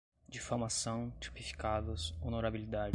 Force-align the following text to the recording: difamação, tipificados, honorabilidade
difamação, 0.27 1.13
tipificados, 1.19 2.11
honorabilidade 2.23 2.89